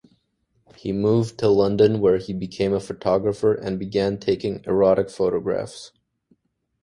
[0.77, 5.91] He moved to London where he became a photographer and began taking erotic photographs.